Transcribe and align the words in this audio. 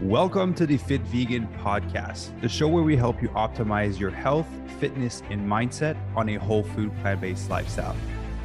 Welcome 0.00 0.54
to 0.54 0.66
the 0.66 0.76
Fit 0.76 1.02
Vegan 1.02 1.46
Podcast, 1.62 2.38
the 2.40 2.48
show 2.48 2.66
where 2.66 2.82
we 2.82 2.96
help 2.96 3.22
you 3.22 3.28
optimize 3.28 3.96
your 3.96 4.10
health, 4.10 4.48
fitness, 4.80 5.22
and 5.30 5.48
mindset 5.48 5.96
on 6.16 6.28
a 6.30 6.34
whole 6.34 6.64
food, 6.64 6.92
plant 7.00 7.20
based 7.20 7.48
lifestyle. 7.48 7.94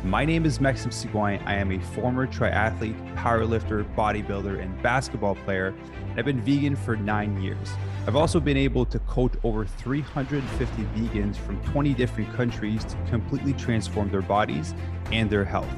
My 0.03 0.25
name 0.25 0.45
is 0.45 0.61
Maxime 0.61 0.91
Sigouin. 0.91 1.43
I 1.47 1.55
am 1.55 1.71
a 1.71 1.79
former 1.79 2.27
triathlete, 2.27 3.15
powerlifter, 3.15 3.83
bodybuilder, 3.95 4.61
and 4.61 4.79
basketball 4.83 5.33
player. 5.33 5.73
I've 6.15 6.25
been 6.25 6.39
vegan 6.39 6.75
for 6.75 6.95
nine 6.95 7.41
years. 7.41 7.71
I've 8.05 8.15
also 8.15 8.39
been 8.39 8.55
able 8.55 8.85
to 8.85 8.99
coach 8.99 9.33
over 9.43 9.65
350 9.65 10.83
vegans 10.83 11.35
from 11.35 11.59
20 11.63 11.95
different 11.95 12.31
countries 12.35 12.85
to 12.85 12.95
completely 13.09 13.53
transform 13.53 14.11
their 14.11 14.21
bodies 14.21 14.75
and 15.11 15.31
their 15.31 15.45
health. 15.45 15.73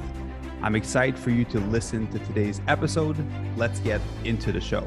I'm 0.60 0.76
excited 0.76 1.18
for 1.18 1.30
you 1.30 1.46
to 1.46 1.60
listen 1.60 2.08
to 2.08 2.18
today's 2.18 2.60
episode. 2.68 3.16
Let's 3.56 3.80
get 3.80 4.02
into 4.24 4.52
the 4.52 4.60
show 4.60 4.86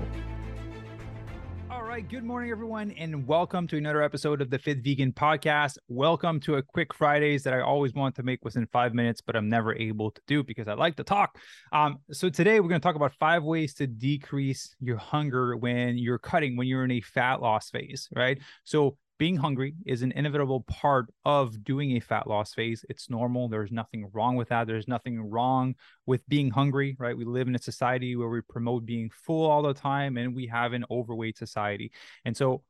right, 1.95 2.09
good 2.09 2.25
morning, 2.25 2.51
everyone, 2.51 2.91
and 2.97 3.25
welcome 3.25 3.65
to 3.65 3.77
another 3.77 4.01
episode 4.01 4.41
of 4.41 4.49
the 4.49 4.59
Fit 4.59 4.83
Vegan 4.83 5.13
Podcast. 5.13 5.77
Welcome 5.87 6.41
to 6.41 6.55
a 6.55 6.61
quick 6.61 6.93
Fridays 6.93 7.41
that 7.43 7.53
I 7.53 7.61
always 7.61 7.93
want 7.93 8.15
to 8.15 8.23
make 8.23 8.43
within 8.43 8.67
five 8.73 8.93
minutes, 8.93 9.21
but 9.21 9.37
I'm 9.37 9.47
never 9.47 9.73
able 9.73 10.11
to 10.11 10.21
do 10.27 10.43
because 10.43 10.67
I 10.67 10.73
like 10.73 10.97
to 10.97 11.05
talk. 11.05 11.37
Um, 11.71 11.99
so 12.11 12.27
today 12.27 12.59
we're 12.59 12.67
going 12.67 12.81
to 12.81 12.85
talk 12.85 12.97
about 12.97 13.13
five 13.13 13.45
ways 13.45 13.75
to 13.75 13.87
decrease 13.87 14.75
your 14.81 14.97
hunger 14.97 15.55
when 15.55 15.97
you're 15.97 16.19
cutting, 16.19 16.57
when 16.57 16.67
you're 16.67 16.83
in 16.83 16.91
a 16.91 16.99
fat 16.99 17.39
loss 17.39 17.69
phase, 17.69 18.09
right? 18.13 18.39
So 18.65 18.97
being 19.17 19.37
hungry 19.37 19.75
is 19.85 20.01
an 20.01 20.11
inevitable 20.11 20.61
part 20.61 21.07
of 21.23 21.63
doing 21.63 21.91
a 21.91 21.99
fat 21.99 22.27
loss 22.27 22.53
phase. 22.53 22.83
It's 22.89 23.09
normal. 23.09 23.47
There's 23.47 23.71
nothing 23.71 24.09
wrong 24.13 24.35
with 24.35 24.49
that. 24.49 24.67
There's 24.67 24.87
nothing 24.87 25.29
wrong 25.29 25.75
with 26.05 26.27
being 26.27 26.49
hungry, 26.49 26.95
right? 26.99 27.15
We 27.15 27.25
live 27.25 27.47
in 27.47 27.55
a 27.55 27.61
society 27.61 28.15
where 28.15 28.29
we 28.29 28.41
promote 28.41 28.85
being 28.85 29.09
full 29.09 29.49
all 29.49 29.61
the 29.61 29.73
time 29.73 30.17
and 30.17 30.35
we 30.35 30.47
have 30.47 30.73
an 30.73 30.85
overweight 30.91 31.37
society. 31.37 31.91
And 32.25 32.35
so 32.35 32.63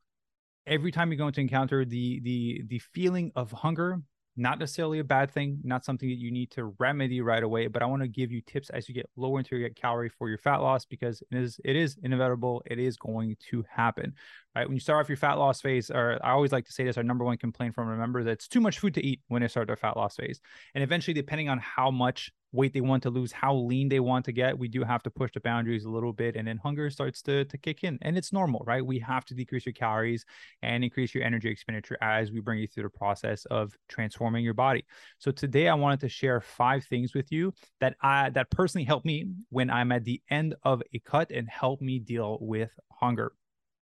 every 0.68 0.92
time 0.92 1.12
you're 1.12 1.18
going 1.18 1.34
to 1.34 1.42
encounter 1.42 1.86
the 1.86 2.20
the 2.22 2.64
the 2.68 2.80
feeling 2.80 3.32
of 3.36 3.52
hunger, 3.52 4.02
not 4.38 4.60
necessarily 4.60 5.00
a 5.00 5.04
bad 5.04 5.32
thing, 5.32 5.60
not 5.64 5.86
something 5.86 6.10
that 6.10 6.18
you 6.18 6.32
need 6.32 6.52
to 6.52 6.66
remedy 6.78 7.22
right 7.22 7.44
away, 7.44 7.68
but 7.68 7.82
I 7.82 7.86
want 7.86 8.02
to 8.02 8.08
give 8.08 8.32
you 8.32 8.42
tips 8.42 8.70
as 8.70 8.90
you 8.90 8.96
get 8.96 9.10
lower 9.16 9.40
into 9.40 9.56
your 9.56 9.70
calorie 9.70 10.10
for 10.10 10.28
your 10.28 10.38
fat 10.38 10.58
loss 10.58 10.86
because 10.86 11.24
it 11.32 11.38
is 11.38 11.60
it 11.64 11.76
is 11.76 11.98
inevitable. 12.04 12.62
It 12.66 12.80
is 12.80 12.98
going 12.98 13.38
to 13.52 13.64
happen. 13.70 14.14
Right. 14.56 14.68
When 14.68 14.76
you 14.76 14.82
start 14.82 15.04
off 15.04 15.10
your 15.10 15.18
fat 15.18 15.34
loss 15.34 15.62
phase, 15.62 15.90
or 15.90 16.20
I 16.24 16.32
always 16.32 16.52
like 16.52 16.66
to 16.66 16.72
say 16.72 16.84
this, 16.84 16.98
our 16.98 17.04
number 17.04 17.26
one 17.26 17.38
complaint 17.38 17.76
from 17.76 17.98
members 17.98 18.26
that 18.26 18.32
it's 18.32 18.48
too 18.48 18.62
much 18.62 18.80
food 18.80 18.94
to 18.96 19.06
eat 19.06 19.22
when 19.28 19.42
they 19.42 19.48
start 19.48 19.68
their 19.68 19.76
fat 19.76 19.98
loss 19.98 20.16
phase. 20.16 20.40
And 20.74 20.84
eventually, 20.84 21.14
depending 21.14 21.50
on 21.50 21.60
how 21.60 21.92
much 21.92 22.32
weight 22.56 22.74
they 22.74 22.82
want 22.82 23.04
to 23.04 23.10
lose, 23.10 23.32
how 23.32 23.54
lean 23.54 23.90
they 23.90 24.00
want 24.00 24.26
to 24.26 24.32
get, 24.32 24.58
we 24.58 24.68
do 24.68 24.84
have 24.84 25.04
to 25.04 25.10
push 25.10 25.32
the 25.34 25.40
boundaries 25.40 25.86
a 25.86 25.90
little 25.90 26.14
bit. 26.14 26.36
And 26.36 26.48
then 26.48 26.58
hunger 26.58 26.90
starts 26.90 27.22
to, 27.24 27.46
to 27.46 27.58
kick 27.58 27.84
in. 27.84 28.00
And 28.02 28.18
it's 28.18 28.34
normal, 28.34 28.64
right? 28.66 28.86
We 28.86 29.00
have 29.00 29.26
to 29.26 29.34
decrease 29.34 29.66
your 29.66 29.74
calories 29.74 30.26
and 30.62 30.84
increase 30.84 31.14
your 31.14 31.24
energy 31.24 31.50
expenditure 31.50 31.98
as 32.02 32.32
we 32.32 32.40
bring 32.40 32.60
you 32.60 32.68
through 32.68 32.84
the 32.84 32.90
process 32.90 33.46
of 33.46 33.78
transforming 33.90 34.44
your 34.44 34.54
body. 34.54 34.86
So 35.20 35.32
today 35.32 35.68
I 35.68 35.76
wanted 35.76 36.00
to 36.02 36.10
share 36.10 36.42
five 36.42 36.86
things 36.86 37.14
with 37.14 37.32
you 37.32 37.54
that 37.80 37.96
I 38.02 38.30
that 38.32 38.50
personally 38.50 38.86
helped 38.86 39.06
me 39.06 39.28
when 39.50 39.70
I'm 39.70 39.92
at 39.92 40.06
the 40.06 40.22
end 40.30 40.56
of 40.64 40.82
a 40.94 41.00
cut 41.00 41.32
and 41.32 41.50
help 41.50 41.82
me 41.82 42.00
deal 42.00 42.38
with 42.42 42.72
hunger. 42.92 43.34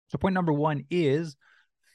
So 0.09 0.19
point 0.19 0.35
number 0.35 0.53
one 0.53 0.85
is 0.91 1.37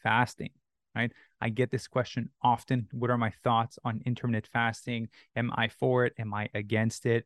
fasting 0.04 0.52
right? 0.98 1.12
I 1.40 1.50
get 1.50 1.72
this 1.72 1.88
question 1.88 2.30
often. 2.42 2.88
What 2.92 3.09
are 3.09 3.17
my 3.17 3.31
thoughts 3.44 3.78
on 3.86 4.02
intermittent 4.06 4.52
fasting? 4.52 5.09
Am 5.36 5.52
I 5.56 5.67
for 5.67 6.06
it? 6.06 6.14
Am 6.17 6.34
I 6.34 6.50
against 6.54 7.06
it? 7.06 7.26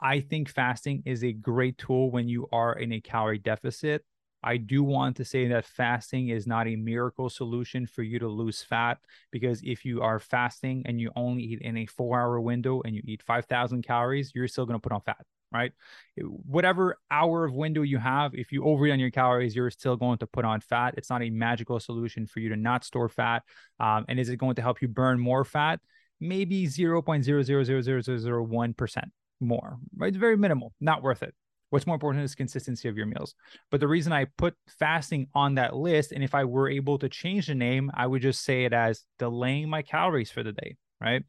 I 0.00 0.20
think 0.20 0.48
fasting 0.48 1.02
is 1.06 1.24
a 1.24 1.32
great 1.32 1.78
tool 1.78 2.10
when 2.10 2.28
you 2.28 2.48
are 2.52 2.74
in 2.74 2.92
a 2.92 3.00
calorie 3.00 3.38
deficit. 3.38 4.04
I 4.42 4.58
do 4.58 4.82
want 4.82 5.16
to 5.16 5.24
say 5.24 5.48
that 5.48 5.64
fasting 5.64 6.28
is 6.28 6.46
not 6.46 6.68
a 6.68 6.76
miracle 6.76 7.30
solution 7.30 7.86
for 7.86 8.02
you 8.02 8.18
to 8.18 8.28
lose 8.28 8.62
fat 8.62 8.98
because 9.30 9.62
if 9.64 9.86
you 9.86 10.02
are 10.02 10.20
fasting 10.20 10.82
and 10.84 11.00
you 11.00 11.10
only 11.16 11.42
eat 11.42 11.62
in 11.62 11.78
a 11.78 11.86
four 11.86 12.20
hour 12.20 12.38
window 12.40 12.82
and 12.84 12.94
you 12.94 13.00
eat 13.06 13.22
5,000 13.22 13.82
calories, 13.82 14.32
you're 14.34 14.48
still 14.48 14.66
going 14.66 14.78
to 14.78 14.82
put 14.82 14.92
on 14.92 15.00
fat 15.00 15.24
right? 15.54 15.72
Whatever 16.18 16.98
hour 17.10 17.44
of 17.44 17.54
window 17.54 17.82
you 17.82 17.98
have, 17.98 18.34
if 18.34 18.52
you 18.52 18.64
overeat 18.64 18.92
on 18.92 18.98
your 18.98 19.10
calories, 19.10 19.54
you're 19.54 19.70
still 19.70 19.96
going 19.96 20.18
to 20.18 20.26
put 20.26 20.44
on 20.44 20.60
fat. 20.60 20.94
It's 20.98 21.08
not 21.08 21.22
a 21.22 21.30
magical 21.30 21.78
solution 21.80 22.26
for 22.26 22.40
you 22.40 22.50
to 22.50 22.56
not 22.56 22.84
store 22.84 23.08
fat. 23.08 23.44
Um, 23.78 24.04
and 24.08 24.18
is 24.18 24.28
it 24.28 24.36
going 24.36 24.56
to 24.56 24.62
help 24.62 24.82
you 24.82 24.88
burn 24.88 25.20
more 25.20 25.44
fat? 25.44 25.78
Maybe 26.20 26.66
0.0000001% 26.66 29.04
more, 29.40 29.78
right? 29.96 30.08
It's 30.08 30.16
very 30.16 30.36
minimal, 30.36 30.72
not 30.80 31.02
worth 31.02 31.22
it. 31.22 31.34
What's 31.70 31.86
more 31.86 31.94
important 31.94 32.24
is 32.24 32.34
consistency 32.34 32.88
of 32.88 32.96
your 32.96 33.06
meals. 33.06 33.36
But 33.70 33.78
the 33.80 33.88
reason 33.88 34.12
I 34.12 34.26
put 34.36 34.54
fasting 34.78 35.28
on 35.34 35.54
that 35.56 35.74
list, 35.74 36.12
and 36.12 36.22
if 36.22 36.32
I 36.34 36.44
were 36.44 36.68
able 36.68 36.98
to 36.98 37.08
change 37.08 37.46
the 37.48 37.54
name, 37.54 37.90
I 37.94 38.06
would 38.06 38.22
just 38.22 38.44
say 38.44 38.64
it 38.64 38.72
as 38.72 39.02
delaying 39.18 39.68
my 39.68 39.82
calories 39.82 40.30
for 40.30 40.44
the 40.44 40.52
day, 40.52 40.76
right? 41.00 41.24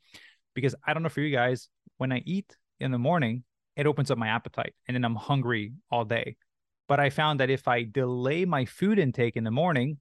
Because 0.53 0.75
I 0.85 0.93
don't 0.93 1.01
know 1.03 1.09
for 1.09 1.21
you 1.21 1.35
guys, 1.35 1.69
when 1.97 2.11
I 2.11 2.21
eat 2.25 2.55
in 2.79 2.91
the 2.91 2.99
morning, 2.99 3.43
it 3.75 3.85
opens 3.87 4.11
up 4.11 4.17
my 4.17 4.27
appetite 4.27 4.73
and 4.87 4.95
then 4.95 5.03
I'm 5.05 5.15
hungry 5.15 5.73
all 5.91 6.05
day. 6.05 6.37
But 6.87 6.99
I 6.99 7.09
found 7.09 7.39
that 7.39 7.49
if 7.49 7.67
I 7.67 7.83
delay 7.83 8.45
my 8.45 8.65
food 8.65 8.99
intake 8.99 9.35
in 9.35 9.43
the 9.43 9.51
morning, 9.51 9.97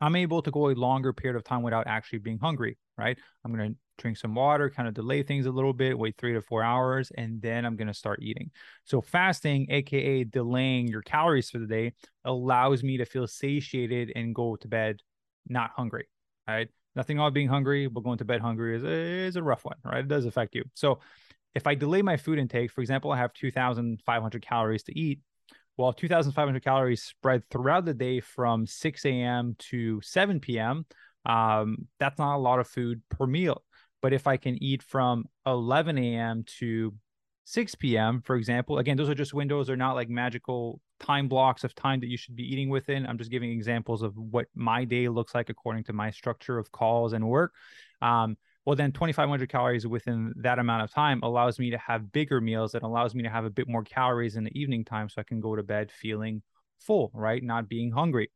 I'm 0.00 0.16
able 0.16 0.42
to 0.42 0.50
go 0.50 0.70
a 0.70 0.74
longer 0.74 1.12
period 1.12 1.36
of 1.36 1.44
time 1.44 1.62
without 1.62 1.86
actually 1.86 2.18
being 2.18 2.38
hungry, 2.38 2.76
right? 2.98 3.18
I'm 3.44 3.54
going 3.54 3.72
to 3.72 3.78
drink 3.98 4.18
some 4.18 4.34
water, 4.34 4.68
kind 4.68 4.86
of 4.86 4.94
delay 4.94 5.22
things 5.22 5.46
a 5.46 5.50
little 5.50 5.72
bit, 5.72 5.98
wait 5.98 6.16
three 6.18 6.34
to 6.34 6.42
four 6.42 6.62
hours, 6.62 7.10
and 7.16 7.40
then 7.40 7.64
I'm 7.64 7.76
going 7.76 7.88
to 7.88 7.94
start 7.94 8.20
eating. 8.22 8.50
So, 8.84 9.00
fasting, 9.00 9.66
AKA 9.70 10.24
delaying 10.24 10.88
your 10.88 11.02
calories 11.02 11.50
for 11.50 11.58
the 11.58 11.66
day, 11.66 11.94
allows 12.24 12.82
me 12.82 12.98
to 12.98 13.06
feel 13.06 13.26
satiated 13.26 14.12
and 14.14 14.34
go 14.34 14.56
to 14.56 14.68
bed 14.68 15.00
not 15.48 15.70
hungry, 15.74 16.08
right? 16.46 16.68
Nothing 16.94 17.18
about 17.18 17.34
being 17.34 17.48
hungry, 17.48 17.86
but 17.86 18.04
going 18.04 18.18
to 18.18 18.24
bed 18.24 18.40
hungry 18.40 18.76
is 18.76 18.84
a, 18.84 18.88
is 18.88 19.36
a 19.36 19.42
rough 19.42 19.64
one, 19.64 19.76
right? 19.84 20.00
It 20.00 20.08
does 20.08 20.26
affect 20.26 20.54
you. 20.54 20.64
So, 20.74 21.00
if 21.56 21.66
I 21.66 21.74
delay 21.74 22.02
my 22.02 22.18
food 22.18 22.38
intake, 22.38 22.70
for 22.70 22.82
example, 22.82 23.10
I 23.10 23.16
have 23.16 23.32
2,500 23.32 24.42
calories 24.42 24.82
to 24.84 24.98
eat. 24.98 25.20
Well, 25.78 25.90
2,500 25.94 26.62
calories 26.62 27.02
spread 27.02 27.48
throughout 27.50 27.86
the 27.86 27.94
day 27.94 28.20
from 28.20 28.66
6 28.66 29.06
a.m. 29.06 29.56
to 29.70 29.98
7 30.02 30.38
p.m. 30.38 30.84
Um, 31.24 31.88
that's 31.98 32.18
not 32.18 32.36
a 32.36 32.38
lot 32.38 32.60
of 32.60 32.68
food 32.68 33.00
per 33.08 33.26
meal. 33.26 33.62
But 34.02 34.12
if 34.12 34.26
I 34.26 34.36
can 34.36 34.62
eat 34.62 34.82
from 34.82 35.24
11 35.46 35.96
a.m. 35.96 36.44
to 36.58 36.92
6 37.46 37.74
p.m., 37.76 38.20
for 38.20 38.36
example, 38.36 38.76
again, 38.76 38.98
those 38.98 39.08
are 39.08 39.14
just 39.14 39.32
windows. 39.32 39.66
They're 39.66 39.76
not 39.76 39.94
like 39.94 40.10
magical 40.10 40.82
time 41.00 41.26
blocks 41.26 41.64
of 41.64 41.74
time 41.74 42.00
that 42.00 42.08
you 42.08 42.18
should 42.18 42.36
be 42.36 42.44
eating 42.44 42.68
within. 42.68 43.06
I'm 43.06 43.16
just 43.16 43.30
giving 43.30 43.50
examples 43.50 44.02
of 44.02 44.14
what 44.14 44.46
my 44.54 44.84
day 44.84 45.08
looks 45.08 45.34
like 45.34 45.48
according 45.48 45.84
to 45.84 45.94
my 45.94 46.10
structure 46.10 46.58
of 46.58 46.70
calls 46.70 47.14
and 47.14 47.26
work. 47.26 47.54
Um, 48.02 48.36
well 48.66 48.76
then 48.76 48.92
2500 48.92 49.48
calories 49.48 49.86
within 49.86 50.34
that 50.36 50.58
amount 50.58 50.82
of 50.82 50.92
time 50.92 51.20
allows 51.22 51.58
me 51.58 51.70
to 51.70 51.78
have 51.78 52.12
bigger 52.12 52.40
meals 52.40 52.72
that 52.72 52.82
allows 52.82 53.14
me 53.14 53.22
to 53.22 53.30
have 53.30 53.46
a 53.46 53.50
bit 53.50 53.66
more 53.66 53.82
calories 53.82 54.36
in 54.36 54.44
the 54.44 54.60
evening 54.60 54.84
time 54.84 55.08
so 55.08 55.20
i 55.20 55.24
can 55.24 55.40
go 55.40 55.56
to 55.56 55.62
bed 55.62 55.90
feeling 55.90 56.42
full 56.80 57.10
right? 57.14 57.42
Not 57.42 57.68
being 57.68 57.90
hungry. 57.90 58.30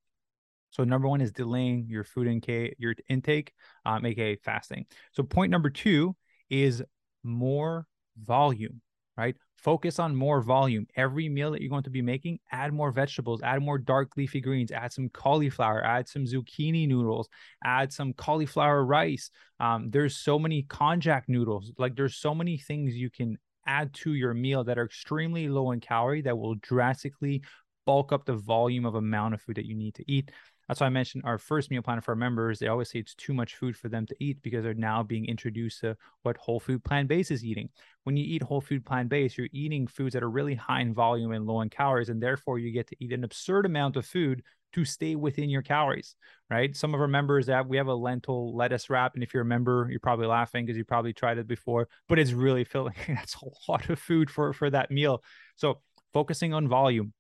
So 0.71 0.85
number 0.85 1.09
one 1.09 1.21
is 1.21 1.33
delaying 1.33 1.87
your 1.89 2.05
food 2.05 2.27
intake 2.27 2.77
your 2.79 2.95
intake 3.09 3.53
um, 3.85 4.07
aka 4.07 4.37
fasting. 4.37 4.87
So 5.13 5.23
point 5.23 5.51
number 5.51 5.71
two 5.71 6.17
is 6.49 6.83
more 7.23 7.87
volume 8.17 8.81
right 9.21 9.37
focus 9.61 9.99
on 9.99 10.17
more 10.17 10.41
volume. 10.41 10.87
Every 10.97 11.29
meal 11.29 11.51
that 11.51 11.61
you're 11.61 11.71
going 11.71 11.83
to 11.83 11.91
be 11.91 12.03
making, 12.03 12.39
add 12.51 12.73
more 12.73 12.91
vegetables, 12.91 13.43
add 13.43 13.63
more 13.63 13.79
dark 13.79 14.17
leafy 14.17 14.41
greens, 14.41 14.73
add 14.73 14.93
some 14.93 15.11
cauliflower, 15.11 15.85
add 15.85 16.09
some 16.09 16.25
zucchini 16.25 16.89
noodles, 16.89 17.29
add 17.63 17.93
some 17.93 18.13
cauliflower 18.15 18.85
rice. 18.85 19.31
Um, 19.61 19.91
there's 19.91 20.17
so 20.17 20.39
many 20.39 20.63
konjac 20.65 21.25
noodles. 21.29 21.73
Like 21.79 21.95
there's 21.95 22.17
so 22.17 22.35
many 22.35 22.57
things 22.57 22.97
you 22.97 23.11
can 23.11 23.37
add 23.67 23.93
to 23.93 24.15
your 24.15 24.33
meal 24.33 24.65
that 24.65 24.79
are 24.79 24.87
extremely 24.87 25.49
low 25.49 25.73
in 25.73 25.81
calorie 25.81 26.23
that 26.23 26.39
will 26.39 26.55
drastically 26.57 27.43
bulk 27.85 28.13
up 28.13 28.25
the 28.25 28.37
volume 28.37 28.87
of 28.87 28.95
amount 28.95 29.35
of 29.35 29.43
food 29.43 29.57
that 29.57 29.67
you 29.67 29.75
need 29.75 29.95
to 29.97 30.11
eat. 30.11 30.31
That's 30.71 30.81
why 30.81 30.87
I 30.87 30.91
mentioned 30.91 31.25
our 31.27 31.37
first 31.37 31.69
meal 31.69 31.83
plan 31.83 32.01
for 32.01 32.13
our 32.13 32.17
members. 32.17 32.61
They 32.61 32.69
always 32.69 32.89
say 32.91 33.01
it's 33.01 33.17
too 33.17 33.35
much 33.35 33.57
food 33.57 33.77
for 33.77 33.89
them 33.89 34.07
to 34.07 34.15
eat 34.21 34.41
because 34.41 34.63
they're 34.63 34.73
now 34.73 35.03
being 35.03 35.27
introduced 35.27 35.81
to 35.81 35.97
what 36.23 36.37
whole 36.37 36.61
food 36.61 36.85
plant 36.85 37.09
based 37.09 37.33
is 37.33 37.45
eating. 37.45 37.71
When 38.05 38.17
you 38.17 38.23
eat 38.25 38.45
whole 38.45 38.61
food 38.61 38.87
plant 38.87 39.09
based, 39.09 39.37
you're 39.37 39.49
eating 39.53 39.89
foods 39.89 40.13
that 40.13 40.23
are 40.23 40.31
really 40.31 40.55
high 40.55 40.83
in 40.83 40.95
volume 40.95 41.33
and 41.33 41.45
low 41.45 41.61
in 41.63 41.71
calories, 41.71 42.09
and 42.09 42.23
therefore 42.23 42.61
you 42.61 42.71
get 42.71 42.87
to 42.87 42.97
eat 43.01 43.13
an 43.13 43.25
absurd 43.25 43.67
amount 43.67 43.97
of 43.97 44.07
food 44.07 44.45
to 44.75 44.85
stay 44.85 45.17
within 45.17 45.51
your 45.51 45.63
calories, 45.63 46.15
right? 46.49 46.77
Some 46.77 46.95
of 46.95 47.01
our 47.01 47.09
members 47.09 47.47
that 47.47 47.67
we 47.67 47.77
have 47.77 47.89
a 47.89 47.95
lentil 47.95 48.55
lettuce 48.55 48.89
wrap, 48.89 49.15
and 49.15 49.25
if 49.25 49.35
you're 49.35 49.43
a 49.43 49.45
member, 49.45 49.89
you're 49.91 49.99
probably 49.99 50.29
laughing 50.29 50.67
because 50.67 50.79
you 50.79 50.85
probably 50.85 51.13
tried 51.13 51.39
it 51.39 51.49
before, 51.49 51.89
but 52.09 52.21
it's 52.21 52.31
really 52.31 52.63
filling. 52.63 52.95
That's 53.09 53.35
a 53.43 53.47
lot 53.69 53.91
of 53.91 53.99
food 53.99 54.31
for 54.31 54.53
for 54.53 54.71
that 54.71 54.93
meal. 54.93 55.25
So 55.57 55.81
focusing 56.13 56.55
on 56.55 56.69
volume. 56.69 57.13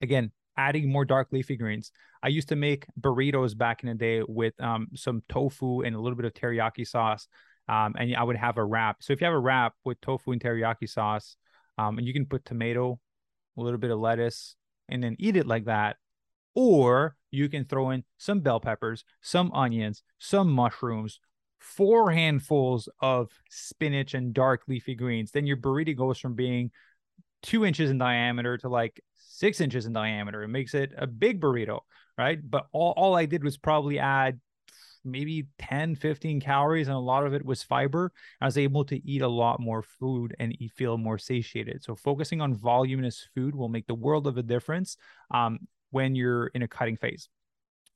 Again, 0.00 0.30
adding 0.56 0.90
more 0.90 1.04
dark 1.04 1.28
leafy 1.32 1.56
greens. 1.56 1.92
I 2.22 2.28
used 2.28 2.48
to 2.48 2.56
make 2.56 2.86
burritos 3.00 3.56
back 3.56 3.82
in 3.82 3.88
the 3.88 3.94
day 3.94 4.22
with 4.26 4.60
um, 4.60 4.88
some 4.94 5.22
tofu 5.28 5.82
and 5.82 5.94
a 5.94 6.00
little 6.00 6.16
bit 6.16 6.24
of 6.24 6.34
teriyaki 6.34 6.86
sauce. 6.86 7.28
Um, 7.68 7.94
and 7.98 8.14
I 8.14 8.22
would 8.22 8.36
have 8.36 8.58
a 8.58 8.64
wrap. 8.64 9.02
So 9.02 9.12
if 9.12 9.20
you 9.20 9.26
have 9.26 9.34
a 9.34 9.38
wrap 9.38 9.74
with 9.84 10.00
tofu 10.00 10.32
and 10.32 10.40
teriyaki 10.40 10.88
sauce, 10.88 11.36
um, 11.78 11.98
and 11.98 12.06
you 12.06 12.12
can 12.12 12.26
put 12.26 12.44
tomato, 12.44 12.98
a 13.56 13.62
little 13.62 13.78
bit 13.78 13.90
of 13.90 13.98
lettuce, 13.98 14.56
and 14.88 15.02
then 15.02 15.16
eat 15.18 15.36
it 15.36 15.46
like 15.46 15.64
that. 15.64 15.96
Or 16.54 17.16
you 17.30 17.48
can 17.48 17.64
throw 17.64 17.90
in 17.90 18.04
some 18.18 18.40
bell 18.40 18.60
peppers, 18.60 19.04
some 19.20 19.52
onions, 19.52 20.02
some 20.18 20.50
mushrooms, 20.50 21.20
four 21.58 22.10
handfuls 22.10 22.88
of 23.00 23.30
spinach 23.50 24.14
and 24.14 24.32
dark 24.32 24.62
leafy 24.68 24.94
greens. 24.94 25.32
Then 25.32 25.46
your 25.46 25.56
burrito 25.56 25.96
goes 25.96 26.18
from 26.18 26.34
being 26.34 26.70
two 27.46 27.64
inches 27.64 27.90
in 27.90 27.98
diameter 27.98 28.58
to 28.58 28.68
like 28.68 29.00
six 29.16 29.60
inches 29.60 29.86
in 29.86 29.92
diameter. 29.92 30.42
It 30.42 30.48
makes 30.48 30.74
it 30.74 30.92
a 30.98 31.06
big 31.06 31.40
burrito, 31.40 31.80
right? 32.18 32.38
But 32.42 32.66
all, 32.72 32.92
all 32.96 33.14
I 33.14 33.26
did 33.26 33.44
was 33.44 33.56
probably 33.56 33.98
add 34.00 34.40
maybe 35.04 35.46
10, 35.60 35.94
15 35.94 36.40
calories, 36.40 36.88
and 36.88 36.96
a 36.96 37.00
lot 37.00 37.24
of 37.24 37.32
it 37.32 37.44
was 37.44 37.62
fiber. 37.62 38.10
I 38.40 38.46
was 38.46 38.58
able 38.58 38.84
to 38.86 39.08
eat 39.08 39.22
a 39.22 39.28
lot 39.28 39.60
more 39.60 39.82
food 39.82 40.34
and 40.40 40.60
eat, 40.60 40.72
feel 40.72 40.98
more 40.98 41.18
satiated. 41.18 41.84
So 41.84 41.94
focusing 41.94 42.40
on 42.40 42.54
voluminous 42.54 43.28
food 43.34 43.54
will 43.54 43.68
make 43.68 43.86
the 43.86 43.94
world 43.94 44.26
of 44.26 44.36
a 44.36 44.42
difference 44.42 44.96
um, 45.32 45.60
when 45.90 46.16
you're 46.16 46.48
in 46.48 46.62
a 46.62 46.68
cutting 46.68 46.96
phase. 46.96 47.28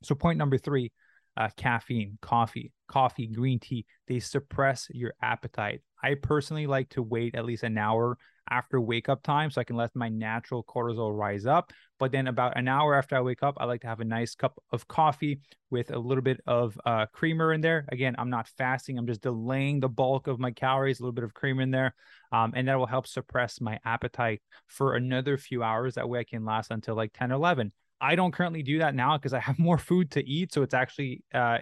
So 0.04 0.14
point 0.14 0.38
number 0.38 0.58
three, 0.58 0.92
uh, 1.36 1.48
caffeine, 1.56 2.18
coffee, 2.20 2.72
coffee, 2.88 3.26
green 3.26 3.58
tea, 3.58 3.86
they 4.08 4.20
suppress 4.20 4.88
your 4.90 5.14
appetite. 5.22 5.80
I 6.02 6.14
personally 6.14 6.66
like 6.66 6.88
to 6.90 7.02
wait 7.02 7.34
at 7.34 7.44
least 7.44 7.62
an 7.62 7.78
hour 7.78 8.18
after 8.50 8.80
wake 8.80 9.08
up 9.08 9.22
time 9.22 9.50
so 9.50 9.60
I 9.60 9.64
can 9.64 9.76
let 9.76 9.94
my 9.94 10.08
natural 10.08 10.64
cortisol 10.64 11.16
rise 11.16 11.46
up. 11.46 11.72
But 11.98 12.10
then 12.10 12.26
about 12.26 12.58
an 12.58 12.68
hour 12.68 12.94
after 12.94 13.16
I 13.16 13.20
wake 13.20 13.42
up, 13.42 13.56
I 13.58 13.64
like 13.64 13.82
to 13.82 13.86
have 13.86 14.00
a 14.00 14.04
nice 14.04 14.34
cup 14.34 14.60
of 14.72 14.88
coffee 14.88 15.40
with 15.70 15.92
a 15.92 15.98
little 15.98 16.22
bit 16.22 16.40
of 16.46 16.78
uh, 16.84 17.06
creamer 17.12 17.52
in 17.52 17.60
there. 17.60 17.86
Again, 17.90 18.16
I'm 18.18 18.30
not 18.30 18.48
fasting, 18.48 18.98
I'm 18.98 19.06
just 19.06 19.22
delaying 19.22 19.80
the 19.80 19.88
bulk 19.88 20.26
of 20.26 20.40
my 20.40 20.50
calories, 20.50 20.98
a 20.98 21.02
little 21.02 21.12
bit 21.12 21.24
of 21.24 21.34
cream 21.34 21.60
in 21.60 21.70
there. 21.70 21.94
Um, 22.32 22.52
and 22.56 22.68
that 22.68 22.78
will 22.78 22.86
help 22.86 23.06
suppress 23.06 23.60
my 23.60 23.78
appetite 23.84 24.42
for 24.66 24.94
another 24.94 25.36
few 25.36 25.62
hours. 25.62 25.94
That 25.94 26.08
way 26.08 26.20
I 26.20 26.24
can 26.24 26.44
last 26.44 26.70
until 26.70 26.96
like 26.96 27.12
10 27.12 27.32
or 27.32 27.36
11. 27.36 27.72
I 28.00 28.14
don't 28.14 28.32
currently 28.32 28.62
do 28.62 28.78
that 28.78 28.94
now 28.94 29.16
because 29.16 29.32
I 29.32 29.40
have 29.40 29.58
more 29.58 29.78
food 29.78 30.10
to 30.12 30.26
eat, 30.28 30.52
so 30.52 30.62
it's 30.62 30.74
actually 30.74 31.22
uh, 31.34 31.58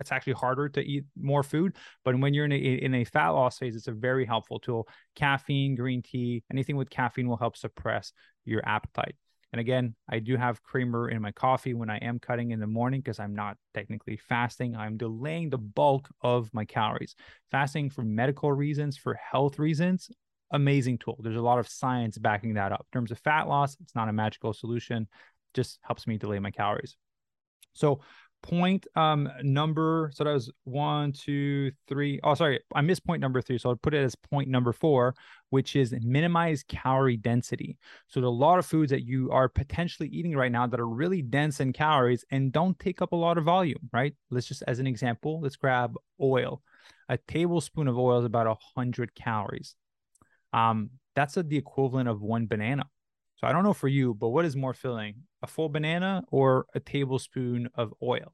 it's 0.00 0.12
actually 0.12 0.34
harder 0.34 0.68
to 0.70 0.80
eat 0.80 1.04
more 1.16 1.42
food. 1.42 1.76
But 2.04 2.18
when 2.18 2.34
you're 2.34 2.46
in 2.46 2.52
a 2.52 2.56
in 2.56 2.94
a 2.94 3.04
fat 3.04 3.30
loss 3.30 3.58
phase, 3.58 3.76
it's 3.76 3.88
a 3.88 3.92
very 3.92 4.24
helpful 4.24 4.58
tool. 4.58 4.88
Caffeine, 5.14 5.74
green 5.74 6.02
tea, 6.02 6.42
anything 6.50 6.76
with 6.76 6.90
caffeine 6.90 7.28
will 7.28 7.36
help 7.36 7.56
suppress 7.56 8.12
your 8.44 8.66
appetite. 8.66 9.14
And 9.52 9.60
again, 9.60 9.94
I 10.08 10.18
do 10.18 10.36
have 10.36 10.62
creamer 10.62 11.10
in 11.10 11.20
my 11.20 11.30
coffee 11.30 11.74
when 11.74 11.90
I 11.90 11.98
am 11.98 12.18
cutting 12.18 12.52
in 12.52 12.60
the 12.60 12.66
morning 12.66 13.00
because 13.00 13.20
I'm 13.20 13.34
not 13.34 13.58
technically 13.74 14.16
fasting. 14.16 14.74
I'm 14.74 14.96
delaying 14.96 15.50
the 15.50 15.58
bulk 15.58 16.08
of 16.22 16.48
my 16.54 16.64
calories. 16.64 17.14
Fasting 17.50 17.90
for 17.90 18.02
medical 18.02 18.50
reasons, 18.50 18.96
for 18.96 19.12
health 19.12 19.58
reasons, 19.58 20.10
amazing 20.52 20.98
tool. 20.98 21.18
There's 21.22 21.36
a 21.36 21.42
lot 21.42 21.58
of 21.58 21.68
science 21.68 22.16
backing 22.16 22.54
that 22.54 22.72
up. 22.72 22.86
In 22.92 22.98
terms 22.98 23.10
of 23.10 23.18
fat 23.18 23.46
loss, 23.46 23.76
it's 23.82 23.94
not 23.94 24.08
a 24.08 24.12
magical 24.12 24.54
solution 24.54 25.06
just 25.54 25.78
helps 25.82 26.06
me 26.06 26.18
delay 26.18 26.38
my 26.38 26.50
calories. 26.50 26.96
So 27.72 28.00
point 28.42 28.88
um 28.96 29.28
number 29.42 30.10
so 30.12 30.24
that 30.24 30.32
was 30.32 30.50
one 30.64 31.12
two 31.12 31.70
three 31.86 32.18
oh 32.24 32.34
sorry 32.34 32.58
i 32.74 32.80
missed 32.80 33.06
point 33.06 33.20
number 33.20 33.40
three 33.40 33.56
so 33.56 33.70
i'll 33.70 33.76
put 33.76 33.94
it 33.94 34.02
as 34.02 34.16
point 34.16 34.48
number 34.48 34.72
four 34.72 35.14
which 35.52 35.76
is 35.76 35.94
minimize 36.00 36.64
calorie 36.66 37.18
density. 37.18 37.76
So 38.08 38.20
there's 38.20 38.28
a 38.28 38.30
lot 38.30 38.58
of 38.58 38.64
foods 38.64 38.90
that 38.90 39.04
you 39.04 39.30
are 39.30 39.50
potentially 39.50 40.08
eating 40.08 40.34
right 40.34 40.50
now 40.50 40.66
that 40.66 40.80
are 40.80 40.88
really 40.88 41.20
dense 41.20 41.60
in 41.60 41.74
calories 41.74 42.24
and 42.30 42.50
don't 42.50 42.78
take 42.78 43.02
up 43.02 43.12
a 43.12 43.16
lot 43.16 43.36
of 43.36 43.44
volume 43.44 43.90
right? 43.92 44.14
Let's 44.30 44.46
just 44.46 44.62
as 44.66 44.78
an 44.78 44.86
example 44.86 45.42
let's 45.42 45.56
grab 45.56 45.94
oil. 46.22 46.62
A 47.10 47.18
tablespoon 47.18 47.86
of 47.86 47.98
oil 47.98 48.20
is 48.20 48.24
about 48.24 48.46
100 48.46 49.14
calories. 49.14 49.76
Um 50.54 50.90
that's 51.14 51.36
a, 51.36 51.42
the 51.42 51.58
equivalent 51.58 52.08
of 52.08 52.22
one 52.22 52.46
banana 52.46 52.86
so 53.42 53.48
I 53.48 53.52
don't 53.52 53.64
know 53.64 53.72
for 53.72 53.88
you, 53.88 54.14
but 54.14 54.28
what 54.28 54.44
is 54.44 54.54
more 54.54 54.72
filling, 54.72 55.24
a 55.42 55.48
full 55.48 55.68
banana 55.68 56.22
or 56.30 56.66
a 56.76 56.80
tablespoon 56.80 57.68
of 57.74 57.92
oil? 58.00 58.32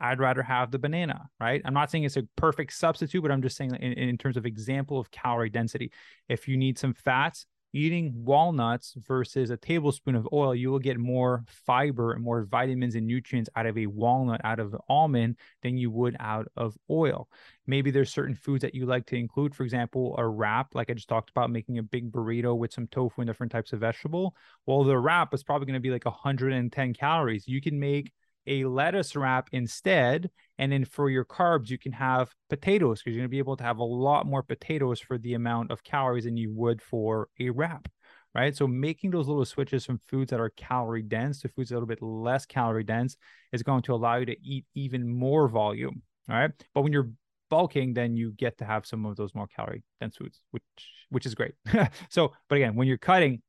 I'd 0.00 0.18
rather 0.18 0.42
have 0.42 0.70
the 0.70 0.78
banana, 0.78 1.28
right? 1.38 1.60
I'm 1.62 1.74
not 1.74 1.90
saying 1.90 2.04
it's 2.04 2.16
a 2.16 2.26
perfect 2.36 2.72
substitute, 2.72 3.20
but 3.20 3.30
I'm 3.30 3.42
just 3.42 3.58
saying 3.58 3.74
in, 3.74 3.92
in 3.92 4.16
terms 4.16 4.38
of 4.38 4.46
example 4.46 4.98
of 4.98 5.10
calorie 5.10 5.50
density. 5.50 5.92
If 6.26 6.48
you 6.48 6.56
need 6.56 6.78
some 6.78 6.94
fats, 6.94 7.44
eating 7.72 8.12
walnuts 8.24 8.94
versus 9.06 9.50
a 9.50 9.56
tablespoon 9.56 10.14
of 10.14 10.28
oil, 10.32 10.54
you 10.54 10.70
will 10.70 10.78
get 10.78 10.98
more 10.98 11.44
fiber 11.46 12.12
and 12.12 12.22
more 12.22 12.44
vitamins 12.44 12.94
and 12.94 13.06
nutrients 13.06 13.50
out 13.56 13.66
of 13.66 13.78
a 13.78 13.86
walnut, 13.86 14.40
out 14.44 14.60
of 14.60 14.74
almond, 14.88 15.36
than 15.62 15.76
you 15.76 15.90
would 15.90 16.16
out 16.20 16.48
of 16.56 16.76
oil. 16.90 17.28
Maybe 17.66 17.90
there's 17.90 18.12
certain 18.12 18.34
foods 18.34 18.62
that 18.62 18.74
you 18.74 18.86
like 18.86 19.06
to 19.06 19.16
include. 19.16 19.54
For 19.54 19.62
example, 19.62 20.14
a 20.18 20.26
wrap, 20.26 20.74
like 20.74 20.90
I 20.90 20.94
just 20.94 21.08
talked 21.08 21.30
about, 21.30 21.50
making 21.50 21.78
a 21.78 21.82
big 21.82 22.10
burrito 22.10 22.56
with 22.56 22.72
some 22.72 22.88
tofu 22.88 23.20
and 23.20 23.28
different 23.28 23.52
types 23.52 23.72
of 23.72 23.80
vegetable. 23.80 24.34
Well, 24.66 24.84
the 24.84 24.98
wrap 24.98 25.32
is 25.34 25.42
probably 25.42 25.66
going 25.66 25.74
to 25.74 25.80
be 25.80 25.90
like 25.90 26.04
110 26.04 26.94
calories. 26.94 27.46
You 27.46 27.60
can 27.60 27.78
make 27.78 28.12
a 28.50 28.64
lettuce 28.64 29.16
wrap 29.16 29.48
instead. 29.52 30.28
And 30.58 30.70
then 30.70 30.84
for 30.84 31.08
your 31.08 31.24
carbs, 31.24 31.70
you 31.70 31.78
can 31.78 31.92
have 31.92 32.34
potatoes 32.50 32.98
because 32.98 33.14
you're 33.14 33.20
going 33.20 33.30
to 33.30 33.34
be 33.34 33.38
able 33.38 33.56
to 33.56 33.64
have 33.64 33.78
a 33.78 33.84
lot 33.84 34.26
more 34.26 34.42
potatoes 34.42 35.00
for 35.00 35.16
the 35.16 35.34
amount 35.34 35.70
of 35.70 35.82
calories 35.84 36.24
than 36.24 36.36
you 36.36 36.52
would 36.52 36.82
for 36.82 37.28
a 37.38 37.48
wrap. 37.48 37.88
Right. 38.34 38.54
So 38.54 38.68
making 38.68 39.10
those 39.10 39.26
little 39.26 39.44
switches 39.44 39.84
from 39.84 39.98
foods 39.98 40.30
that 40.30 40.38
are 40.38 40.50
calorie 40.50 41.02
dense 41.02 41.40
to 41.40 41.48
foods 41.48 41.72
a 41.72 41.74
little 41.74 41.88
bit 41.88 42.00
less 42.00 42.46
calorie 42.46 42.84
dense 42.84 43.16
is 43.52 43.64
going 43.64 43.82
to 43.82 43.94
allow 43.94 44.16
you 44.16 44.26
to 44.26 44.36
eat 44.44 44.66
even 44.74 45.08
more 45.08 45.48
volume. 45.48 46.02
All 46.28 46.36
right. 46.36 46.52
But 46.72 46.82
when 46.82 46.92
you're 46.92 47.10
bulking, 47.48 47.92
then 47.94 48.16
you 48.16 48.30
get 48.32 48.58
to 48.58 48.64
have 48.64 48.86
some 48.86 49.04
of 49.04 49.16
those 49.16 49.34
more 49.34 49.48
calorie 49.48 49.82
dense 50.00 50.16
foods, 50.16 50.42
which 50.52 50.62
which 51.08 51.26
is 51.26 51.34
great. 51.34 51.54
so, 52.08 52.32
but 52.48 52.54
again, 52.54 52.76
when 52.76 52.86
you're 52.86 52.98
cutting, 52.98 53.42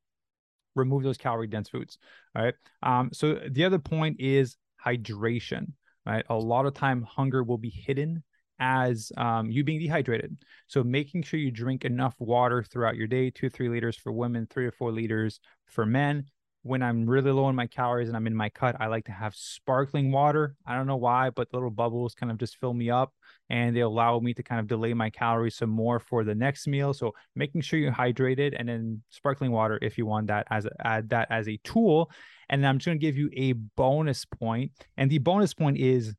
remove 0.76 1.04
those 1.04 1.18
calorie 1.18 1.48
dense 1.48 1.70
foods. 1.70 2.00
All 2.36 2.44
right. 2.44 2.56
Um, 2.82 3.12
so 3.14 3.40
the 3.50 3.66
other 3.66 3.80
point 3.80 4.20
is 4.20 4.58
hydration, 4.86 5.74
right? 6.06 6.26
A 6.30 6.36
lot 6.36 6.66
of 6.66 6.74
time, 6.74 7.04
hunger 7.04 7.44
will 7.44 7.58
be 7.58 7.70
hidden 7.70 8.24
as 8.60 9.12
um, 9.18 9.50
you 9.50 9.64
being 9.64 9.80
dehydrated. 9.80 10.38
So 10.68 10.84
making 10.84 11.24
sure 11.24 11.40
you 11.40 11.52
drink 11.52 11.84
enough 11.84 12.16
water 12.20 12.64
throughout 12.64 12.96
your 12.96 13.08
day, 13.08 13.32
two, 13.32 13.50
three 13.50 13.70
liters 13.70 13.98
for 13.98 14.12
women, 14.12 14.48
three 14.50 14.68
or 14.68 14.72
four 14.72 14.92
liters 14.92 15.40
for 15.66 15.86
men 15.86 16.26
when 16.64 16.84
I'm 16.84 17.10
really 17.10 17.32
low 17.32 17.46
on 17.46 17.56
my 17.56 17.66
calories 17.66 18.08
and 18.08 18.16
I'm 18.16 18.28
in 18.28 18.36
my 18.36 18.50
cut, 18.50 18.76
I 18.80 18.88
like 18.88 19.06
to 19.06 19.12
have 19.12 19.34
sparkling 19.36 20.12
water. 20.12 20.56
I 20.66 20.76
don't 20.76 20.86
know 20.86 20.98
why, 20.98 21.32
but 21.32 21.50
the 21.50 21.58
little 21.58 21.72
bubbles 21.72 22.14
kind 22.14 22.32
of 22.32 22.38
just 22.38 22.58
fill 22.58 22.74
me 22.74 22.90
up 22.92 23.14
and 23.50 23.76
they 23.76 23.82
allow 23.82 24.20
me 24.20 24.34
to 24.36 24.44
kind 24.44 24.60
of 24.60 24.68
delay 24.68 24.94
my 24.94 25.10
calories 25.10 25.56
some 25.56 25.72
more 25.72 26.00
for 26.00 26.24
the 26.24 26.36
next 26.36 26.68
meal. 26.68 26.94
So 26.94 27.14
making 27.36 27.62
sure 27.62 27.80
you're 27.80 27.92
hydrated 27.92 28.56
and 28.58 28.70
then 28.70 29.02
sparkling 29.10 29.52
water 29.52 29.80
if 29.82 29.98
you 29.98 30.06
want 30.06 30.28
that 30.28 30.46
as 30.52 30.68
add 30.84 31.10
that 31.10 31.32
as 31.32 31.48
a 31.48 31.58
tool. 31.64 32.12
And 32.50 32.66
I'm 32.66 32.78
just 32.78 32.86
going 32.86 33.00
to 33.00 33.06
give 33.06 33.18
you 33.18 33.30
a 33.34 33.54
bonus 33.54 34.26
point, 34.26 34.74
and 34.98 35.10
the 35.10 35.20
bonus 35.20 35.54
point 35.54 35.78
is 35.78 36.14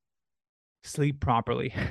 sleep 0.83 1.21
properly. 1.21 1.75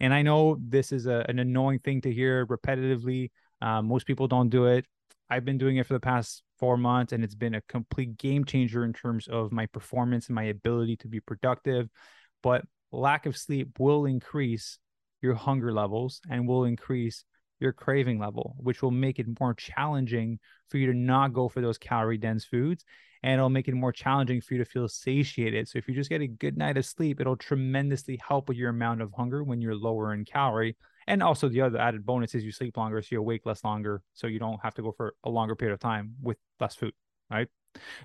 And 0.00 0.12
I 0.12 0.22
know 0.22 0.58
this 0.60 0.90
is 0.92 1.06
a, 1.06 1.24
an 1.28 1.38
annoying 1.38 1.78
thing 1.78 2.00
to 2.02 2.12
hear 2.12 2.44
repetitively. 2.46 3.30
Um, 3.62 3.86
most 3.86 4.06
people 4.06 4.26
don't 4.26 4.50
do 4.50 4.66
it. 4.66 4.84
I've 5.34 5.44
been 5.44 5.58
doing 5.58 5.78
it 5.78 5.86
for 5.86 5.94
the 5.94 6.00
past 6.00 6.44
four 6.60 6.76
months, 6.76 7.12
and 7.12 7.24
it's 7.24 7.34
been 7.34 7.56
a 7.56 7.60
complete 7.62 8.16
game 8.16 8.44
changer 8.44 8.84
in 8.84 8.92
terms 8.92 9.26
of 9.26 9.50
my 9.50 9.66
performance 9.66 10.28
and 10.28 10.34
my 10.36 10.44
ability 10.44 10.96
to 10.98 11.08
be 11.08 11.18
productive. 11.18 11.88
But 12.40 12.62
lack 12.92 13.26
of 13.26 13.36
sleep 13.36 13.80
will 13.80 14.06
increase 14.06 14.78
your 15.22 15.34
hunger 15.34 15.72
levels 15.72 16.20
and 16.30 16.46
will 16.46 16.66
increase 16.66 17.24
your 17.58 17.72
craving 17.72 18.20
level, 18.20 18.54
which 18.58 18.80
will 18.80 18.92
make 18.92 19.18
it 19.18 19.26
more 19.40 19.54
challenging 19.54 20.38
for 20.68 20.78
you 20.78 20.86
to 20.86 20.96
not 20.96 21.32
go 21.32 21.48
for 21.48 21.60
those 21.60 21.78
calorie 21.78 22.16
dense 22.16 22.44
foods. 22.44 22.84
And 23.24 23.34
it'll 23.34 23.50
make 23.50 23.66
it 23.66 23.74
more 23.74 23.90
challenging 23.90 24.40
for 24.40 24.54
you 24.54 24.58
to 24.62 24.70
feel 24.70 24.86
satiated. 24.86 25.66
So 25.66 25.78
if 25.78 25.88
you 25.88 25.94
just 25.94 26.10
get 26.10 26.20
a 26.20 26.28
good 26.28 26.56
night 26.56 26.76
of 26.76 26.86
sleep, 26.86 27.20
it'll 27.20 27.36
tremendously 27.36 28.20
help 28.24 28.48
with 28.48 28.56
your 28.56 28.70
amount 28.70 29.02
of 29.02 29.12
hunger 29.12 29.42
when 29.42 29.60
you're 29.60 29.74
lower 29.74 30.14
in 30.14 30.24
calorie. 30.24 30.76
And 31.06 31.22
also 31.22 31.48
the 31.48 31.60
other 31.62 31.78
added 31.78 32.04
bonus 32.04 32.34
is 32.34 32.44
you 32.44 32.52
sleep 32.52 32.76
longer, 32.76 33.00
so 33.02 33.08
you 33.12 33.18
awake 33.20 33.46
less 33.46 33.64
longer, 33.64 34.02
so 34.12 34.26
you 34.26 34.38
don't 34.38 34.60
have 34.62 34.74
to 34.74 34.82
go 34.82 34.92
for 34.92 35.14
a 35.24 35.30
longer 35.30 35.54
period 35.54 35.74
of 35.74 35.80
time 35.80 36.14
with 36.22 36.38
less 36.60 36.74
food, 36.74 36.94
right? 37.30 37.48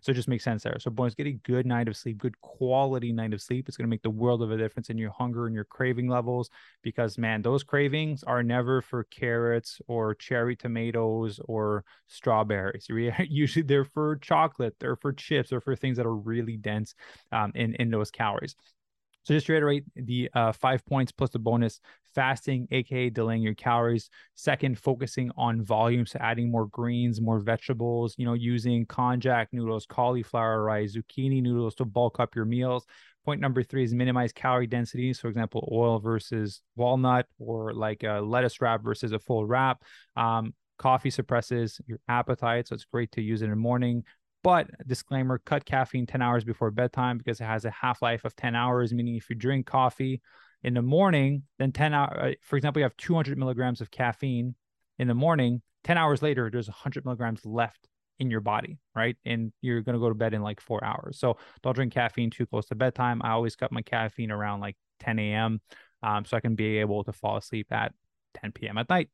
So 0.02 0.12
it 0.12 0.16
just 0.16 0.28
makes 0.28 0.44
sense 0.44 0.64
there. 0.64 0.78
So 0.80 0.90
boys, 0.92 1.16
get 1.16 1.28
a 1.28 1.32
good 1.32 1.66
night 1.66 1.88
of 1.88 1.96
sleep, 1.96 2.18
good 2.18 2.40
quality 2.42 3.12
night 3.12 3.34
of 3.34 3.42
sleep. 3.42 3.68
It's 3.68 3.78
going 3.78 3.88
to 3.88 3.90
make 3.90 4.02
the 4.02 4.10
world 4.10 4.42
of 4.42 4.52
a 4.52 4.58
difference 4.58 4.90
in 4.90 4.98
your 4.98 5.12
hunger 5.12 5.46
and 5.46 5.56
your 5.56 5.66
craving 5.66 6.08
levels 6.08 6.50
because 6.82 7.18
man, 7.18 7.42
those 7.42 7.64
cravings 7.64 8.24
are 8.24 8.44
never 8.44 8.82
for 8.82 9.04
carrots 9.06 9.80
or 9.88 10.16
cherry 10.16 10.56
tomatoes 10.56 11.40
or 11.46 11.84
strawberries. 12.08 12.88
Usually 13.20 13.64
they're 13.64 13.86
for 13.86 14.18
chocolate, 14.18 14.76
they're 14.80 14.96
for 14.96 15.14
chips, 15.14 15.52
or 15.52 15.62
for 15.62 15.76
things 15.76 15.98
that 15.98 16.06
are 16.06 16.16
really 16.16 16.58
dense 16.58 16.96
um, 17.32 17.52
in, 17.56 17.76
in 17.76 17.90
those 17.92 18.12
calories. 18.12 18.56
So 19.30 19.36
just 19.36 19.46
to 19.46 19.54
reiterate 19.54 19.84
the 19.96 20.28
uh, 20.34 20.52
five 20.52 20.84
points 20.88 21.12
plus 21.12 21.30
the 21.30 21.38
bonus 21.38 21.80
fasting, 22.16 22.68
aka 22.72 23.12
delaying 23.12 23.44
your 23.44 23.54
calories. 23.54 24.10
Second, 24.34 24.80
focusing 24.80 25.30
on 25.38 25.62
volume, 25.62 26.08
so 26.08 26.18
adding 26.20 26.50
more 26.50 26.66
greens, 26.66 27.22
more 27.22 27.38
vegetables. 27.38 28.16
You 28.18 28.26
know, 28.26 28.34
using 28.34 28.88
konjac 28.88 29.46
noodles, 29.52 29.86
cauliflower 29.86 30.64
rice, 30.64 30.98
zucchini 30.98 31.44
noodles 31.44 31.76
to 31.76 31.86
bulk 31.86 32.20
up 32.20 32.36
your 32.36 32.46
meals. 32.46 32.88
Point 33.24 33.40
number 33.40 33.62
three 33.62 33.84
is 33.84 33.94
minimize 33.94 34.34
calorie 34.34 34.66
density. 34.66 35.14
So, 35.14 35.22
for 35.22 35.28
example, 35.28 35.70
oil 35.72 36.00
versus 36.00 36.64
walnut, 36.76 37.28
or 37.38 37.72
like 37.72 38.02
a 38.02 38.22
lettuce 38.22 38.60
wrap 38.62 38.84
versus 38.84 39.12
a 39.12 39.20
full 39.20 39.46
wrap. 39.46 39.84
Um, 40.18 40.56
coffee 40.80 41.12
suppresses 41.12 41.80
your 41.86 42.00
appetite, 42.08 42.68
so 42.68 42.74
it's 42.74 42.86
great 42.86 43.12
to 43.12 43.22
use 43.22 43.44
it 43.44 43.46
in 43.46 43.52
the 43.52 43.58
morning 43.58 44.06
But 44.44 44.70
disclaimer 44.88 45.38
cut 45.38 45.66
caffeine 45.66 46.06
10 46.06 46.22
hours 46.22 46.44
before 46.44 46.72
bedtime 46.72 47.18
because 47.18 47.42
it 47.42 47.46
has 47.46 47.66
a 47.66 47.72
half 47.72 48.02
life 48.02 48.24
of 48.24 48.36
10 48.36 48.56
hours, 48.56 48.94
meaning 48.94 49.16
if 49.16 49.30
you 49.30 49.36
drink 49.36 49.66
coffee 49.66 50.22
in 50.64 50.74
the 50.74 50.82
morning, 50.82 51.44
then 51.58 51.72
10 51.72 51.94
hours, 51.94 52.18
uh, 52.20 52.34
for 52.42 52.56
example, 52.56 52.80
you 52.80 52.84
have 52.84 52.98
200 52.98 53.38
milligrams 53.38 53.82
of 53.82 53.92
caffeine 53.92 54.56
in 54.98 55.08
the 55.08 55.14
morning. 55.14 55.62
10 55.84 55.98
hours 55.98 56.22
later, 56.22 56.50
there's 56.52 56.68
100 56.68 57.06
milligrams 57.06 57.46
left 57.46 57.88
in 58.20 58.30
your 58.30 58.42
body, 58.42 58.78
right? 58.96 59.16
And 59.26 59.52
you're 59.62 59.82
going 59.82 59.94
to 59.94 60.00
go 60.00 60.10
to 60.10 60.16
bed 60.16 60.34
in 60.34 60.42
like 60.42 60.60
four 60.60 60.84
hours. 60.84 61.18
So 61.20 61.38
don't 61.64 61.74
drink 61.74 61.94
caffeine 61.94 62.30
too 62.30 62.46
close 62.46 62.66
to 62.68 62.76
bedtime. 62.76 63.22
I 63.24 63.32
always 63.32 63.56
cut 63.56 63.72
my 63.72 63.82
caffeine 63.82 64.32
around 64.32 64.60
like 64.60 64.76
10 65.00 65.20
a.m. 65.20 65.62
Um, 66.04 66.26
so 66.26 66.36
I 66.36 66.42
can 66.42 66.56
be 66.56 66.78
able 66.78 67.04
to 67.06 67.14
fall 67.14 67.38
asleep 67.38 67.72
at 67.72 67.94
10 68.36 68.52
p.m. 68.52 68.78
at 68.78 68.90
night. 68.90 69.10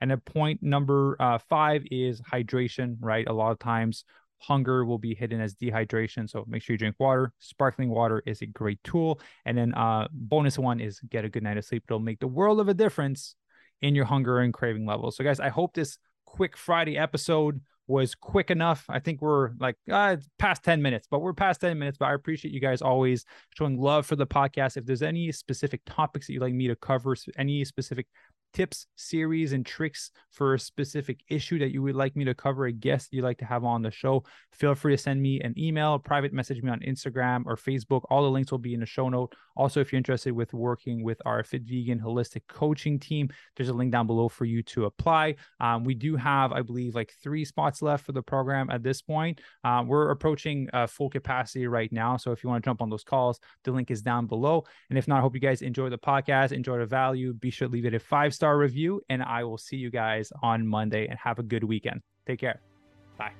And 0.00 0.10
then 0.10 0.20
point 0.20 0.62
number 0.62 1.16
uh, 1.20 1.38
five 1.50 1.84
is 1.90 2.20
hydration, 2.20 2.96
right? 3.00 3.28
A 3.28 3.32
lot 3.32 3.52
of 3.52 3.58
times 3.58 4.04
hunger 4.38 4.84
will 4.84 4.98
be 4.98 5.14
hidden 5.14 5.40
as 5.40 5.54
dehydration. 5.54 6.28
So 6.28 6.44
make 6.46 6.62
sure 6.62 6.74
you 6.74 6.78
drink 6.78 6.96
water. 6.98 7.32
Sparkling 7.38 7.88
water 7.88 8.22
is 8.26 8.42
a 8.42 8.46
great 8.46 8.82
tool. 8.84 9.20
And 9.44 9.56
then 9.56 9.74
uh, 9.74 10.08
bonus 10.12 10.58
one 10.58 10.80
is 10.80 11.00
get 11.00 11.24
a 11.24 11.28
good 11.28 11.42
night 11.42 11.56
of 11.56 11.64
sleep. 11.64 11.84
It'll 11.88 11.98
make 11.98 12.20
the 12.20 12.26
world 12.26 12.60
of 12.60 12.68
a 12.68 12.74
difference 12.74 13.34
in 13.82 13.94
your 13.94 14.04
hunger 14.04 14.40
and 14.40 14.52
craving 14.52 14.86
levels. 14.86 15.16
So 15.16 15.24
guys, 15.24 15.40
I 15.40 15.48
hope 15.48 15.74
this 15.74 15.98
quick 16.24 16.56
Friday 16.56 16.96
episode 16.96 17.60
was 17.88 18.14
quick 18.14 18.50
enough. 18.50 18.84
I 18.88 18.98
think 18.98 19.22
we're 19.22 19.50
like 19.60 19.76
uh, 19.90 20.16
past 20.38 20.64
10 20.64 20.82
minutes, 20.82 21.06
but 21.10 21.20
we're 21.20 21.32
past 21.32 21.60
10 21.60 21.78
minutes. 21.78 21.98
But 21.98 22.06
I 22.06 22.14
appreciate 22.14 22.52
you 22.52 22.60
guys 22.60 22.82
always 22.82 23.24
showing 23.56 23.78
love 23.80 24.06
for 24.06 24.16
the 24.16 24.26
podcast. 24.26 24.76
If 24.76 24.86
there's 24.86 25.02
any 25.02 25.30
specific 25.32 25.82
topics 25.86 26.26
that 26.26 26.32
you'd 26.32 26.42
like 26.42 26.54
me 26.54 26.68
to 26.68 26.76
cover, 26.76 27.14
any 27.38 27.64
specific 27.64 28.06
tips, 28.56 28.86
series, 28.96 29.52
and 29.52 29.66
tricks 29.66 30.10
for 30.30 30.54
a 30.54 30.58
specific 30.58 31.20
issue 31.28 31.58
that 31.58 31.72
you 31.72 31.82
would 31.82 31.94
like 31.94 32.16
me 32.16 32.24
to 32.24 32.34
cover, 32.34 32.64
a 32.64 32.72
guest 32.72 33.12
you'd 33.12 33.22
like 33.22 33.36
to 33.36 33.44
have 33.44 33.64
on 33.64 33.82
the 33.82 33.90
show, 33.90 34.24
feel 34.50 34.74
free 34.74 34.96
to 34.96 35.02
send 35.02 35.20
me 35.20 35.38
an 35.42 35.54
email, 35.58 35.98
private 35.98 36.32
message 36.32 36.62
me 36.62 36.70
on 36.70 36.80
Instagram 36.80 37.42
or 37.44 37.56
Facebook. 37.56 38.02
All 38.08 38.22
the 38.22 38.30
links 38.30 38.50
will 38.50 38.58
be 38.58 38.72
in 38.72 38.80
the 38.80 38.86
show 38.86 39.10
note. 39.10 39.34
Also, 39.56 39.80
if 39.80 39.92
you're 39.92 39.98
interested 39.98 40.32
with 40.32 40.54
working 40.54 41.04
with 41.04 41.20
our 41.26 41.42
Fit 41.42 41.62
Vegan 41.64 42.00
Holistic 42.00 42.42
Coaching 42.48 42.98
team, 42.98 43.28
there's 43.56 43.68
a 43.68 43.74
link 43.74 43.92
down 43.92 44.06
below 44.06 44.28
for 44.28 44.46
you 44.46 44.62
to 44.62 44.86
apply. 44.86 45.34
Um, 45.60 45.84
we 45.84 45.94
do 45.94 46.16
have, 46.16 46.52
I 46.52 46.62
believe, 46.62 46.94
like 46.94 47.12
three 47.22 47.44
spots 47.44 47.82
left 47.82 48.06
for 48.06 48.12
the 48.12 48.22
program 48.22 48.70
at 48.70 48.82
this 48.82 49.02
point. 49.02 49.40
Um, 49.64 49.86
we're 49.86 50.10
approaching 50.10 50.68
uh, 50.72 50.86
full 50.86 51.10
capacity 51.10 51.66
right 51.66 51.92
now. 51.92 52.16
So 52.16 52.32
if 52.32 52.42
you 52.42 52.48
want 52.48 52.64
to 52.64 52.66
jump 52.66 52.80
on 52.80 52.88
those 52.88 53.04
calls, 53.04 53.38
the 53.64 53.72
link 53.72 53.90
is 53.90 54.00
down 54.00 54.26
below. 54.26 54.64
And 54.88 54.98
if 54.98 55.08
not, 55.08 55.18
I 55.18 55.20
hope 55.20 55.34
you 55.34 55.40
guys 55.40 55.60
enjoy 55.60 55.90
the 55.90 55.98
podcast, 55.98 56.52
enjoy 56.52 56.78
the 56.78 56.86
value. 56.86 57.34
Be 57.34 57.50
sure 57.50 57.68
to 57.68 57.72
leave 57.72 57.84
it 57.84 57.94
a 57.94 57.98
five 57.98 58.34
star 58.34 58.45
star 58.46 58.58
review, 58.58 59.02
and 59.08 59.24
I 59.24 59.42
will 59.42 59.58
see 59.58 59.76
you 59.76 59.90
guys 59.90 60.32
on 60.40 60.64
Monday 60.64 61.08
and 61.08 61.18
have 61.18 61.40
a 61.40 61.42
good 61.42 61.64
weekend. 61.64 62.00
Take 62.28 62.38
care. 62.38 62.60
Bye. 63.18 63.32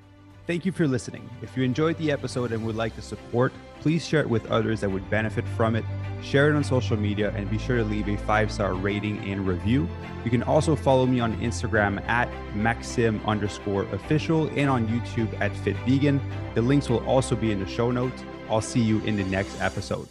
Thank 0.48 0.66
you 0.66 0.72
for 0.72 0.88
listening. 0.88 1.30
If 1.42 1.56
you 1.56 1.62
enjoyed 1.62 1.96
the 1.98 2.10
episode 2.10 2.50
and 2.50 2.66
would 2.66 2.74
like 2.74 2.96
to 2.96 3.02
support, 3.02 3.52
please 3.80 4.04
share 4.04 4.20
it 4.20 4.28
with 4.28 4.44
others 4.50 4.80
that 4.80 4.90
would 4.90 5.08
benefit 5.08 5.46
from 5.56 5.76
it. 5.76 5.84
Share 6.22 6.50
it 6.50 6.56
on 6.56 6.64
social 6.64 6.96
media 6.96 7.32
and 7.36 7.48
be 7.48 7.56
sure 7.56 7.76
to 7.76 7.84
leave 7.84 8.08
a 8.08 8.16
five 8.16 8.50
star 8.50 8.74
rating 8.74 9.18
and 9.30 9.46
review. 9.46 9.88
You 10.24 10.30
can 10.32 10.42
also 10.42 10.74
follow 10.74 11.06
me 11.06 11.20
on 11.20 11.36
Instagram 11.40 12.02
at 12.08 12.28
Maxim 12.56 13.20
underscore 13.26 13.84
official 13.92 14.48
and 14.56 14.68
on 14.68 14.88
YouTube 14.88 15.40
at 15.40 15.56
Fit 15.58 15.76
Vegan. 15.86 16.20
The 16.54 16.62
links 16.62 16.88
will 16.88 17.04
also 17.06 17.36
be 17.36 17.52
in 17.52 17.60
the 17.60 17.68
show 17.68 17.92
notes. 17.92 18.24
I'll 18.50 18.60
see 18.60 18.80
you 18.80 19.00
in 19.04 19.16
the 19.16 19.24
next 19.24 19.60
episode. 19.60 20.08